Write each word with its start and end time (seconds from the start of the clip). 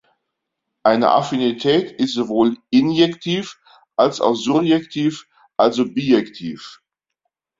Eine 0.83 1.11
Affinität 1.11 1.91
ist 1.99 2.15
sowohl 2.15 2.57
injektiv 2.71 3.59
als 3.95 4.19
auch 4.19 4.33
surjektiv, 4.33 5.27
also 5.57 5.85
bijektiv. 5.93 6.81